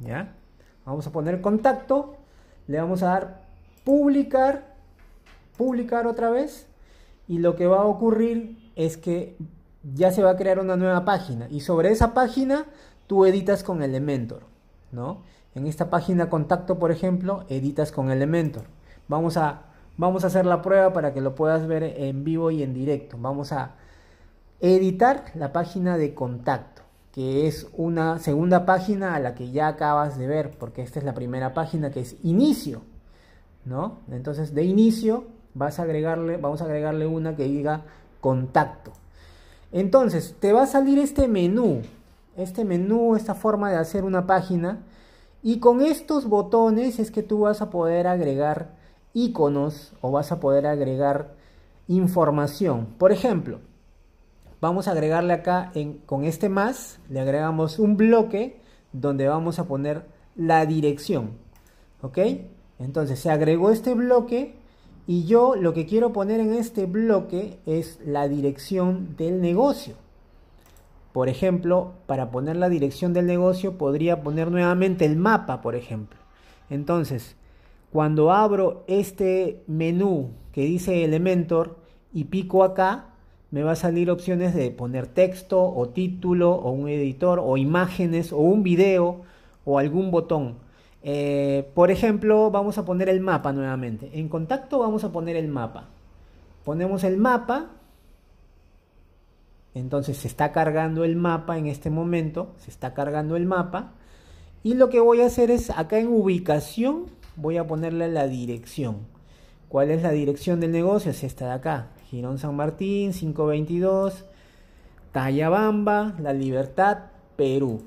¿ya? 0.00 0.34
Vamos 0.84 1.06
a 1.06 1.12
poner 1.12 1.40
contacto, 1.40 2.16
le 2.66 2.78
vamos 2.80 3.02
a 3.02 3.06
dar 3.06 3.42
publicar, 3.84 4.74
publicar 5.56 6.06
otra 6.06 6.30
vez, 6.30 6.68
y 7.28 7.38
lo 7.38 7.56
que 7.56 7.66
va 7.66 7.82
a 7.82 7.86
ocurrir 7.86 8.70
es 8.76 8.96
que 8.96 9.36
ya 9.94 10.10
se 10.12 10.22
va 10.22 10.30
a 10.30 10.36
crear 10.36 10.58
una 10.58 10.76
nueva 10.76 11.04
página, 11.04 11.48
y 11.50 11.60
sobre 11.60 11.90
esa 11.90 12.14
página 12.14 12.66
tú 13.06 13.26
editas 13.26 13.62
con 13.62 13.82
Elementor, 13.82 14.42
¿no? 14.92 15.22
En 15.54 15.66
esta 15.66 15.88
página 15.88 16.28
contacto, 16.28 16.78
por 16.78 16.90
ejemplo, 16.90 17.44
editas 17.48 17.90
con 17.90 18.10
Elementor. 18.10 18.64
Vamos 19.08 19.36
a 19.36 19.62
Vamos 19.98 20.24
a 20.24 20.26
hacer 20.26 20.44
la 20.44 20.60
prueba 20.60 20.92
para 20.92 21.14
que 21.14 21.22
lo 21.22 21.34
puedas 21.34 21.66
ver 21.66 21.82
en 21.82 22.22
vivo 22.22 22.50
y 22.50 22.62
en 22.62 22.74
directo. 22.74 23.16
Vamos 23.18 23.52
a 23.52 23.76
editar 24.60 25.24
la 25.34 25.52
página 25.52 25.96
de 25.96 26.14
contacto, 26.14 26.82
que 27.12 27.46
es 27.46 27.66
una 27.72 28.18
segunda 28.18 28.66
página 28.66 29.14
a 29.14 29.20
la 29.20 29.34
que 29.34 29.50
ya 29.50 29.68
acabas 29.68 30.18
de 30.18 30.26
ver, 30.26 30.50
porque 30.58 30.82
esta 30.82 30.98
es 30.98 31.04
la 31.06 31.14
primera 31.14 31.54
página 31.54 31.90
que 31.90 32.00
es 32.00 32.16
inicio, 32.22 32.82
¿no? 33.64 34.00
Entonces, 34.10 34.54
de 34.54 34.64
inicio 34.64 35.24
vas 35.54 35.78
a 35.78 35.84
agregarle, 35.84 36.36
vamos 36.36 36.60
a 36.60 36.64
agregarle 36.64 37.06
una 37.06 37.34
que 37.34 37.44
diga 37.44 37.82
contacto. 38.20 38.92
Entonces, 39.72 40.34
te 40.38 40.52
va 40.52 40.64
a 40.64 40.66
salir 40.66 40.98
este 40.98 41.26
menú, 41.26 41.80
este 42.36 42.66
menú, 42.66 43.16
esta 43.16 43.34
forma 43.34 43.70
de 43.70 43.76
hacer 43.76 44.04
una 44.04 44.26
página, 44.26 44.80
y 45.42 45.58
con 45.58 45.80
estos 45.80 46.28
botones 46.28 46.98
es 46.98 47.10
que 47.10 47.22
tú 47.22 47.40
vas 47.40 47.62
a 47.62 47.70
poder 47.70 48.06
agregar 48.06 48.76
iconos 49.16 49.94
o 50.02 50.10
vas 50.10 50.30
a 50.30 50.40
poder 50.40 50.66
agregar 50.66 51.32
información. 51.88 52.86
Por 52.98 53.12
ejemplo, 53.12 53.60
vamos 54.60 54.88
a 54.88 54.92
agregarle 54.92 55.32
acá 55.32 55.72
con 56.04 56.24
este 56.24 56.50
más, 56.50 57.00
le 57.08 57.20
agregamos 57.20 57.78
un 57.78 57.96
bloque 57.96 58.60
donde 58.92 59.26
vamos 59.26 59.58
a 59.58 59.64
poner 59.64 60.04
la 60.36 60.66
dirección. 60.66 61.30
¿Ok? 62.02 62.18
Entonces 62.78 63.18
se 63.18 63.30
agregó 63.30 63.70
este 63.70 63.94
bloque 63.94 64.54
y 65.06 65.24
yo 65.24 65.56
lo 65.56 65.72
que 65.72 65.86
quiero 65.86 66.12
poner 66.12 66.38
en 66.40 66.52
este 66.52 66.84
bloque 66.84 67.58
es 67.64 67.98
la 68.04 68.28
dirección 68.28 69.16
del 69.16 69.40
negocio. 69.40 69.94
Por 71.14 71.30
ejemplo, 71.30 71.92
para 72.06 72.30
poner 72.30 72.56
la 72.56 72.68
dirección 72.68 73.14
del 73.14 73.24
negocio 73.24 73.78
podría 73.78 74.22
poner 74.22 74.50
nuevamente 74.50 75.06
el 75.06 75.16
mapa, 75.16 75.62
por 75.62 75.74
ejemplo. 75.74 76.18
Entonces, 76.68 77.34
cuando 77.96 78.30
abro 78.30 78.84
este 78.88 79.64
menú 79.66 80.32
que 80.52 80.66
dice 80.66 81.02
Elementor 81.02 81.78
y 82.12 82.24
pico 82.24 82.62
acá, 82.62 83.06
me 83.50 83.62
va 83.62 83.72
a 83.72 83.74
salir 83.74 84.10
opciones 84.10 84.54
de 84.54 84.70
poner 84.70 85.06
texto 85.06 85.64
o 85.64 85.88
título 85.88 86.50
o 86.50 86.72
un 86.72 86.90
editor 86.90 87.40
o 87.42 87.56
imágenes 87.56 88.34
o 88.34 88.36
un 88.36 88.62
video 88.62 89.22
o 89.64 89.78
algún 89.78 90.10
botón. 90.10 90.58
Eh, 91.02 91.70
por 91.72 91.90
ejemplo, 91.90 92.50
vamos 92.50 92.76
a 92.76 92.84
poner 92.84 93.08
el 93.08 93.20
mapa 93.20 93.54
nuevamente. 93.54 94.10
En 94.12 94.28
contacto 94.28 94.78
vamos 94.80 95.02
a 95.02 95.10
poner 95.10 95.34
el 95.34 95.48
mapa. 95.48 95.88
Ponemos 96.66 97.02
el 97.02 97.16
mapa. 97.16 97.70
Entonces 99.72 100.18
se 100.18 100.28
está 100.28 100.52
cargando 100.52 101.02
el 101.02 101.16
mapa 101.16 101.56
en 101.56 101.66
este 101.66 101.88
momento. 101.88 102.52
Se 102.58 102.70
está 102.70 102.92
cargando 102.92 103.36
el 103.36 103.46
mapa. 103.46 103.92
Y 104.62 104.74
lo 104.74 104.90
que 104.90 105.00
voy 105.00 105.22
a 105.22 105.26
hacer 105.28 105.50
es 105.50 105.70
acá 105.70 105.98
en 105.98 106.08
ubicación 106.08 107.06
voy 107.36 107.58
a 107.58 107.66
ponerle 107.66 108.08
la 108.08 108.26
dirección. 108.26 108.98
¿Cuál 109.68 109.90
es 109.90 110.02
la 110.02 110.10
dirección 110.10 110.60
del 110.60 110.72
negocio? 110.72 111.10
Es 111.10 111.22
esta 111.24 111.46
de 111.46 111.52
acá. 111.52 111.88
Girón 112.10 112.38
San 112.38 112.54
Martín, 112.54 113.12
522, 113.12 114.24
Tallabamba, 115.12 116.14
La 116.20 116.32
Libertad, 116.32 116.98
Perú. 117.36 117.82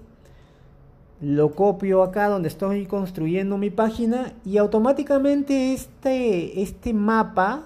Lo 1.22 1.52
copio 1.52 2.04
acá 2.04 2.28
donde 2.28 2.48
estoy 2.48 2.86
construyendo 2.86 3.58
mi 3.58 3.70
página 3.70 4.34
y 4.46 4.58
automáticamente 4.58 5.74
este, 5.74 6.62
este 6.62 6.94
mapa, 6.94 7.64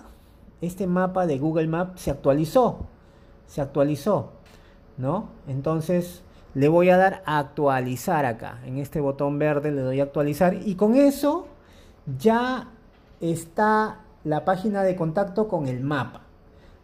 este 0.61 0.87
mapa 0.87 1.27
de 1.27 1.37
Google 1.37 1.67
Maps 1.67 2.01
se 2.01 2.11
actualizó. 2.11 2.87
Se 3.47 3.61
actualizó, 3.61 4.31
¿no? 4.97 5.29
Entonces 5.47 6.23
le 6.55 6.67
voy 6.67 6.89
a 6.89 6.97
dar 6.97 7.21
a 7.25 7.39
actualizar 7.39 8.25
acá. 8.25 8.59
En 8.65 8.77
este 8.77 9.01
botón 9.01 9.37
verde 9.37 9.71
le 9.71 9.81
doy 9.81 9.99
a 9.99 10.03
actualizar 10.03 10.55
y 10.65 10.75
con 10.75 10.95
eso 10.95 11.47
ya 12.19 12.69
está 13.21 13.99
la 14.23 14.45
página 14.45 14.83
de 14.83 14.95
contacto 14.95 15.47
con 15.47 15.67
el 15.67 15.81
mapa. 15.81 16.21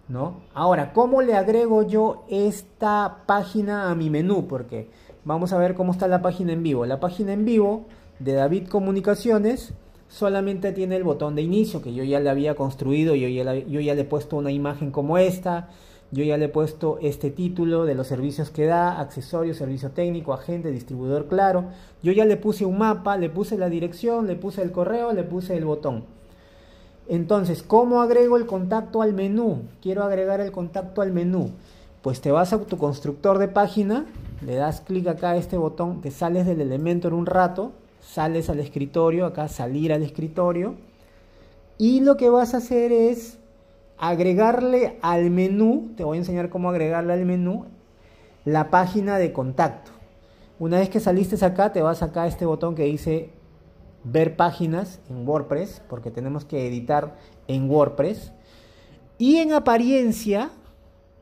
¿no? 0.09 0.41
Ahora, 0.55 0.91
¿cómo 0.91 1.21
le 1.21 1.35
agrego 1.35 1.83
yo 1.83 2.25
esta 2.29 3.23
página 3.27 3.91
a 3.91 3.95
mi 3.95 4.09
menú? 4.09 4.47
Porque 4.47 4.89
vamos 5.23 5.53
a 5.53 5.57
ver 5.57 5.75
cómo 5.75 5.91
está 5.91 6.07
la 6.07 6.21
página 6.21 6.51
en 6.51 6.63
vivo. 6.63 6.85
La 6.85 6.99
página 6.99 7.31
en 7.31 7.45
vivo 7.45 7.85
de 8.17 8.33
David 8.33 8.67
Comunicaciones 8.67 9.73
solamente 10.07 10.71
tiene 10.71 10.95
el 10.95 11.03
botón 11.03 11.35
de 11.35 11.43
inicio 11.43 11.83
que 11.83 11.93
yo 11.93 12.03
ya 12.03 12.19
le 12.19 12.31
había 12.31 12.55
construido, 12.55 13.13
yo 13.13 13.27
yo 13.27 13.79
ya 13.79 13.93
le 13.93 14.01
he 14.01 14.05
puesto 14.05 14.37
una 14.37 14.51
imagen 14.51 14.89
como 14.89 15.19
esta, 15.19 15.69
yo 16.11 16.23
ya 16.23 16.37
le 16.37 16.45
he 16.45 16.49
puesto 16.49 16.97
este 17.01 17.29
título 17.29 17.85
de 17.85 17.93
los 17.93 18.07
servicios 18.07 18.49
que 18.49 18.65
da, 18.65 18.99
accesorios, 18.99 19.57
servicio 19.57 19.91
técnico, 19.91 20.33
agente, 20.33 20.71
distribuidor 20.71 21.27
claro. 21.27 21.65
Yo 22.01 22.11
ya 22.11 22.25
le 22.25 22.35
puse 22.35 22.65
un 22.65 22.79
mapa, 22.79 23.17
le 23.17 23.29
puse 23.29 23.57
la 23.57 23.69
dirección, 23.69 24.25
le 24.25 24.35
puse 24.35 24.63
el 24.63 24.71
correo, 24.71 25.13
le 25.13 25.23
puse 25.23 25.55
el 25.55 25.65
botón. 25.65 26.03
Entonces, 27.07 27.61
¿cómo 27.61 28.01
agrego 28.01 28.37
el 28.37 28.47
contacto 28.47 29.01
al 29.01 29.13
menú? 29.13 29.63
Quiero 29.81 30.03
agregar 30.03 30.41
el 30.41 30.51
contacto 30.51 31.01
al 31.01 31.11
menú. 31.11 31.51
Pues 32.01 32.21
te 32.21 32.31
vas 32.31 32.53
a 32.53 32.59
tu 32.59 32.77
constructor 32.77 33.37
de 33.37 33.47
página, 33.47 34.05
le 34.45 34.55
das 34.55 34.81
clic 34.81 35.07
acá 35.07 35.31
a 35.31 35.37
este 35.37 35.57
botón, 35.57 36.01
te 36.01 36.11
sales 36.11 36.45
del 36.45 36.61
elemento 36.61 37.07
en 37.07 37.13
un 37.13 37.25
rato, 37.25 37.71
sales 38.01 38.49
al 38.49 38.59
escritorio, 38.59 39.25
acá 39.25 39.47
salir 39.47 39.91
al 39.91 40.01
escritorio, 40.01 40.75
y 41.77 41.99
lo 42.01 42.15
que 42.17 42.29
vas 42.29 42.53
a 42.53 42.57
hacer 42.57 42.91
es 42.91 43.37
agregarle 43.99 44.97
al 45.01 45.29
menú, 45.29 45.91
te 45.97 46.03
voy 46.03 46.17
a 46.17 46.21
enseñar 46.21 46.49
cómo 46.49 46.69
agregarle 46.69 47.13
al 47.13 47.25
menú, 47.25 47.65
la 48.45 48.69
página 48.69 49.17
de 49.17 49.33
contacto. 49.33 49.91
Una 50.57 50.79
vez 50.79 50.89
que 50.89 50.99
saliste 50.99 51.43
acá, 51.45 51.73
te 51.73 51.81
vas 51.81 52.01
acá 52.01 52.23
a 52.23 52.27
este 52.27 52.45
botón 52.45 52.75
que 52.75 52.85
dice 52.85 53.29
ver 54.03 54.37
páginas 54.37 55.01
en 55.09 55.27
WordPress, 55.27 55.81
porque 55.89 56.11
tenemos 56.11 56.45
que 56.45 56.65
editar 56.65 57.17
en 57.47 57.69
WordPress. 57.69 58.31
Y 59.17 59.37
en 59.37 59.51
apariencia, 59.53 60.49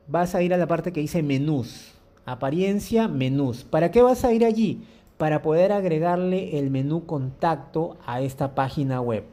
vas 0.07 0.35
a 0.35 0.43
ir 0.43 0.53
a 0.53 0.57
la 0.57 0.67
parte 0.67 0.93
que 0.93 1.01
dice 1.01 1.23
menús. 1.23 1.93
Apariencia, 2.25 3.07
menús. 3.07 3.63
¿Para 3.63 3.89
qué 3.89 4.03
vas 4.03 4.23
a 4.23 4.33
ir 4.33 4.45
allí? 4.45 4.83
Para 5.17 5.41
poder 5.41 5.71
agregarle 5.71 6.59
el 6.59 6.69
menú 6.69 7.05
contacto 7.07 7.97
a 8.05 8.21
esta 8.21 8.53
página 8.53 9.01
web. 9.01 9.23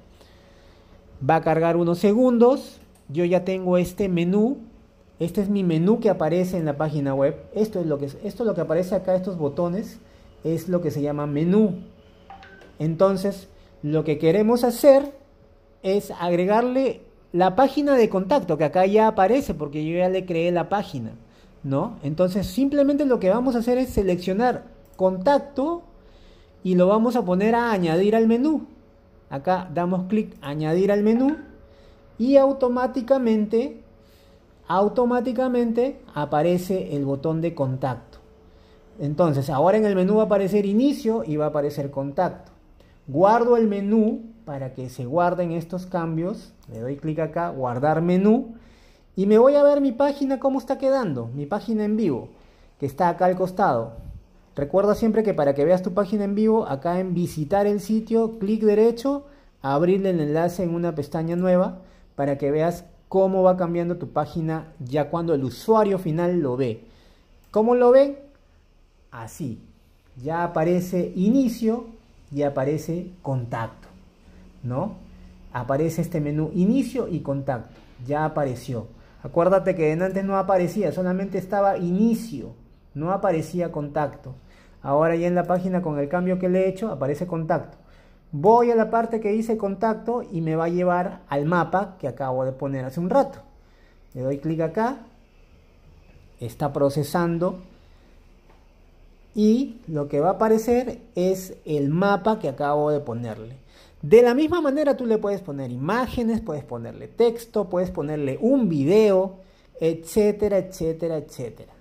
Va 1.28 1.36
a 1.36 1.42
cargar 1.42 1.76
unos 1.76 1.98
segundos 1.98 2.80
yo 3.08 3.24
ya 3.24 3.44
tengo 3.44 3.78
este 3.78 4.08
menú. 4.08 4.58
Este 5.18 5.40
es 5.40 5.48
mi 5.48 5.62
menú 5.62 6.00
que 6.00 6.10
aparece 6.10 6.56
en 6.56 6.64
la 6.64 6.76
página 6.76 7.14
web. 7.14 7.36
Esto 7.54 7.80
es 7.80 7.86
lo 7.86 7.98
que, 7.98 8.06
esto 8.06 8.22
es 8.24 8.40
lo 8.46 8.54
que 8.54 8.60
aparece 8.60 8.94
acá, 8.94 9.14
estos 9.14 9.38
botones, 9.38 10.00
es 10.42 10.68
lo 10.68 10.80
que 10.80 10.90
se 10.90 11.02
llama 11.02 11.26
menú. 11.26 11.82
Entonces, 12.78 13.48
lo 13.82 14.04
que 14.04 14.18
queremos 14.18 14.64
hacer 14.64 15.12
es 15.82 16.10
agregarle 16.10 17.02
la 17.32 17.56
página 17.56 17.94
de 17.94 18.08
contacto, 18.08 18.58
que 18.58 18.64
acá 18.64 18.86
ya 18.86 19.08
aparece 19.08 19.54
porque 19.54 19.84
yo 19.84 19.98
ya 19.98 20.08
le 20.08 20.24
creé 20.24 20.50
la 20.50 20.68
página, 20.68 21.12
¿no? 21.62 21.98
Entonces, 22.02 22.46
simplemente 22.46 23.04
lo 23.04 23.20
que 23.20 23.30
vamos 23.30 23.54
a 23.54 23.58
hacer 23.58 23.78
es 23.78 23.90
seleccionar 23.90 24.64
contacto 24.96 25.82
y 26.62 26.74
lo 26.74 26.88
vamos 26.88 27.16
a 27.16 27.24
poner 27.24 27.54
a 27.54 27.72
añadir 27.72 28.16
al 28.16 28.26
menú. 28.26 28.66
Acá 29.30 29.70
damos 29.72 30.04
clic 30.08 30.36
añadir 30.40 30.90
al 30.90 31.02
menú 31.02 31.36
y 32.18 32.36
automáticamente, 32.36 33.82
automáticamente 34.68 36.00
aparece 36.14 36.96
el 36.96 37.04
botón 37.04 37.40
de 37.40 37.54
contacto. 37.54 38.18
Entonces, 38.98 39.50
ahora 39.50 39.76
en 39.76 39.84
el 39.84 39.96
menú 39.96 40.16
va 40.16 40.22
a 40.22 40.26
aparecer 40.26 40.66
inicio 40.66 41.24
y 41.24 41.36
va 41.36 41.46
a 41.46 41.48
aparecer 41.48 41.90
contacto. 41.90 42.52
Guardo 43.06 43.56
el 43.56 43.66
menú 43.66 44.22
para 44.44 44.72
que 44.72 44.88
se 44.88 45.04
guarden 45.04 45.52
estos 45.52 45.86
cambios. 45.86 46.52
Le 46.72 46.80
doy 46.80 46.96
clic 46.96 47.18
acá, 47.18 47.50
guardar 47.50 48.02
menú. 48.02 48.54
Y 49.16 49.26
me 49.26 49.38
voy 49.38 49.56
a 49.56 49.62
ver 49.62 49.80
mi 49.80 49.92
página 49.92 50.38
cómo 50.38 50.58
está 50.58 50.78
quedando, 50.78 51.28
mi 51.34 51.46
página 51.46 51.84
en 51.84 51.96
vivo, 51.96 52.30
que 52.78 52.86
está 52.86 53.08
acá 53.08 53.26
al 53.26 53.36
costado. 53.36 53.92
Recuerda 54.56 54.94
siempre 54.94 55.22
que 55.22 55.34
para 55.34 55.54
que 55.54 55.64
veas 55.64 55.82
tu 55.82 55.94
página 55.94 56.24
en 56.24 56.34
vivo, 56.34 56.66
acá 56.66 56.98
en 56.98 57.14
visitar 57.14 57.66
el 57.66 57.80
sitio, 57.80 58.38
clic 58.38 58.62
derecho, 58.62 59.24
abrirle 59.62 60.10
el 60.10 60.20
enlace 60.20 60.62
en 60.62 60.74
una 60.74 60.94
pestaña 60.94 61.36
nueva 61.36 61.80
para 62.16 62.38
que 62.38 62.50
veas 62.50 62.84
cómo 63.08 63.42
va 63.42 63.56
cambiando 63.56 63.96
tu 63.96 64.10
página 64.10 64.72
ya 64.78 65.10
cuando 65.10 65.34
el 65.34 65.44
usuario 65.44 65.98
final 65.98 66.40
lo 66.40 66.56
ve. 66.56 66.84
¿Cómo 67.50 67.74
lo 67.74 67.90
ven? 67.90 68.18
Así. 69.10 69.60
Ya 70.22 70.44
aparece 70.44 71.12
inicio 71.14 71.86
y 72.32 72.42
aparece 72.42 73.10
contacto, 73.22 73.88
¿no? 74.62 74.96
Aparece 75.52 76.02
este 76.02 76.20
menú 76.20 76.50
inicio 76.54 77.08
y 77.08 77.20
contacto. 77.20 77.74
Ya 78.06 78.24
apareció. 78.24 78.88
Acuérdate 79.22 79.74
que 79.74 79.92
antes 79.92 80.24
no 80.24 80.36
aparecía, 80.36 80.92
solamente 80.92 81.38
estaba 81.38 81.78
inicio, 81.78 82.52
no 82.94 83.12
aparecía 83.12 83.72
contacto. 83.72 84.34
Ahora 84.82 85.16
ya 85.16 85.26
en 85.26 85.34
la 85.34 85.44
página 85.44 85.80
con 85.80 85.98
el 85.98 86.08
cambio 86.08 86.38
que 86.38 86.48
le 86.48 86.64
he 86.64 86.68
hecho 86.68 86.90
aparece 86.90 87.26
contacto. 87.26 87.78
Voy 88.36 88.72
a 88.72 88.74
la 88.74 88.90
parte 88.90 89.20
que 89.20 89.30
dice 89.30 89.56
contacto 89.56 90.24
y 90.28 90.40
me 90.40 90.56
va 90.56 90.64
a 90.64 90.68
llevar 90.68 91.20
al 91.28 91.44
mapa 91.44 91.96
que 92.00 92.08
acabo 92.08 92.44
de 92.44 92.50
poner 92.50 92.84
hace 92.84 92.98
un 92.98 93.08
rato. 93.08 93.38
Le 94.12 94.22
doy 94.22 94.38
clic 94.38 94.58
acá, 94.58 94.98
está 96.40 96.72
procesando 96.72 97.60
y 99.36 99.76
lo 99.86 100.08
que 100.08 100.18
va 100.18 100.30
a 100.30 100.32
aparecer 100.32 100.98
es 101.14 101.54
el 101.64 101.90
mapa 101.90 102.40
que 102.40 102.48
acabo 102.48 102.90
de 102.90 102.98
ponerle. 102.98 103.56
De 104.02 104.20
la 104.20 104.34
misma 104.34 104.60
manera 104.60 104.96
tú 104.96 105.06
le 105.06 105.18
puedes 105.18 105.40
poner 105.40 105.70
imágenes, 105.70 106.40
puedes 106.40 106.64
ponerle 106.64 107.06
texto, 107.06 107.68
puedes 107.70 107.92
ponerle 107.92 108.36
un 108.40 108.68
video 108.68 109.44
etcétera, 109.78 110.58
etcétera, 110.58 111.18
etcétera. 111.18 111.72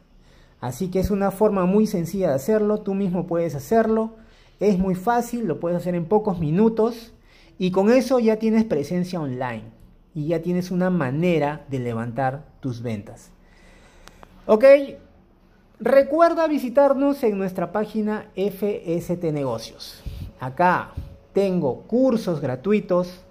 Así 0.62 0.92
que 0.92 1.00
es 1.00 1.10
una 1.10 1.32
forma 1.32 1.66
muy 1.66 1.88
sencilla 1.88 2.30
de 2.30 2.36
hacerlo, 2.36 2.82
tú 2.82 2.94
mismo 2.94 3.26
puedes 3.26 3.56
hacerlo, 3.56 4.12
es 4.60 4.78
muy 4.78 4.96
fácil, 4.96 5.46
lo 5.46 5.60
puedes 5.60 5.78
hacer 5.78 5.96
en 5.96 6.06
pocos 6.06 6.40
minutos 6.40 7.14
y 7.58 7.72
con 7.72 7.92
eso 7.92 8.20
ya 8.20 8.38
tienes 8.38 8.64
presencia 8.64 9.20
online 9.20 9.64
y 10.16 10.28
ya 10.28 10.42
tienes 10.42 10.72
una 10.72 10.90
manera 10.90 11.66
de 11.70 11.80
levantar 11.80 12.46
tus 12.60 12.82
ventas. 12.82 13.32
Ok, 14.46 14.66
recuerda 15.80 16.48
visitarnos 16.48 17.24
en 17.24 17.38
nuestra 17.38 17.72
página 17.72 18.28
FST 18.36 19.24
Negocios. 19.32 20.04
Acá 20.40 20.92
tengo 21.34 21.82
cursos 21.84 22.42
gratuitos. 22.42 23.22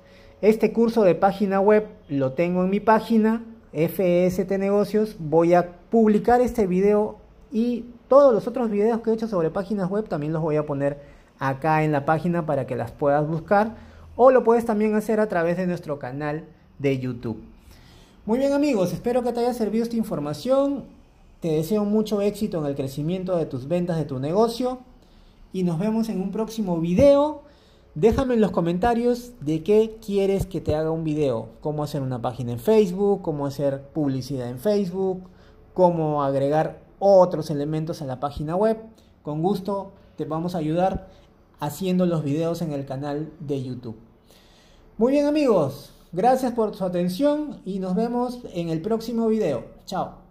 Este 0.40 0.72
curso 0.72 1.04
de 1.04 1.14
página 1.14 1.60
web 1.60 1.86
lo 2.08 2.32
tengo 2.32 2.64
en 2.64 2.70
mi 2.70 2.80
página 2.80 3.44
FST 3.72 4.50
Negocios. 4.58 5.16
Voy 5.18 5.54
a 5.54 5.76
publicar 5.90 6.40
este 6.40 6.66
video 6.66 7.18
y 7.52 7.84
todos 8.08 8.34
los 8.34 8.46
otros 8.46 8.70
videos 8.70 9.00
que 9.00 9.10
he 9.10 9.14
hecho 9.14 9.28
sobre 9.28 9.50
páginas 9.50 9.88
web 9.88 10.08
también 10.08 10.32
los 10.32 10.42
voy 10.42 10.56
a 10.56 10.66
poner 10.66 11.11
acá 11.42 11.82
en 11.82 11.90
la 11.90 12.04
página 12.04 12.46
para 12.46 12.66
que 12.68 12.76
las 12.76 12.92
puedas 12.92 13.26
buscar 13.26 13.74
o 14.14 14.30
lo 14.30 14.44
puedes 14.44 14.64
también 14.64 14.94
hacer 14.94 15.18
a 15.18 15.28
través 15.28 15.56
de 15.56 15.66
nuestro 15.66 15.98
canal 15.98 16.44
de 16.78 17.00
YouTube. 17.00 17.42
Muy 18.24 18.38
bien 18.38 18.52
amigos, 18.52 18.92
espero 18.92 19.24
que 19.24 19.32
te 19.32 19.40
haya 19.40 19.52
servido 19.52 19.82
esta 19.82 19.96
información. 19.96 20.84
Te 21.40 21.48
deseo 21.48 21.84
mucho 21.84 22.20
éxito 22.20 22.60
en 22.60 22.66
el 22.66 22.76
crecimiento 22.76 23.36
de 23.36 23.46
tus 23.46 23.66
ventas 23.66 23.96
de 23.96 24.04
tu 24.04 24.20
negocio 24.20 24.78
y 25.52 25.64
nos 25.64 25.80
vemos 25.80 26.08
en 26.08 26.20
un 26.20 26.30
próximo 26.30 26.78
video. 26.78 27.42
Déjame 27.96 28.34
en 28.34 28.40
los 28.40 28.52
comentarios 28.52 29.32
de 29.40 29.64
qué 29.64 29.98
quieres 30.04 30.46
que 30.46 30.60
te 30.60 30.76
haga 30.76 30.92
un 30.92 31.02
video, 31.02 31.48
cómo 31.60 31.82
hacer 31.82 32.02
una 32.02 32.22
página 32.22 32.52
en 32.52 32.60
Facebook, 32.60 33.20
cómo 33.22 33.46
hacer 33.46 33.82
publicidad 33.88 34.48
en 34.48 34.60
Facebook, 34.60 35.24
cómo 35.74 36.22
agregar 36.22 36.78
otros 37.00 37.50
elementos 37.50 38.00
a 38.00 38.06
la 38.06 38.20
página 38.20 38.54
web. 38.54 38.78
Con 39.24 39.42
gusto 39.42 39.90
te 40.16 40.24
vamos 40.24 40.54
a 40.54 40.58
ayudar 40.58 41.08
haciendo 41.62 42.06
los 42.06 42.24
videos 42.24 42.60
en 42.60 42.72
el 42.72 42.84
canal 42.84 43.32
de 43.38 43.62
YouTube. 43.62 43.94
Muy 44.98 45.12
bien 45.12 45.26
amigos, 45.26 45.92
gracias 46.10 46.52
por 46.52 46.74
su 46.74 46.84
atención 46.84 47.60
y 47.64 47.78
nos 47.78 47.94
vemos 47.94 48.40
en 48.52 48.68
el 48.68 48.82
próximo 48.82 49.28
video. 49.28 49.64
Chao. 49.86 50.21